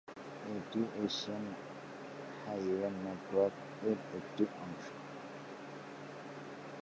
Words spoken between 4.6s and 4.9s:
অংশ।